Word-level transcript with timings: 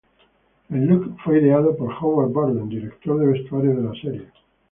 El 0.71 0.85
"look" 0.87 1.15
fue 1.23 1.37
ideado 1.39 1.77
por 1.77 1.93
Howard 1.93 2.31
Burden, 2.33 2.67
director 2.67 3.19
de 3.19 3.33
vestuario 3.39 3.75
de 3.75 3.83
la 3.83 4.01
serie. 4.01 4.31